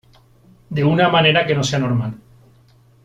[0.77, 2.17] de una manera que no sea normal.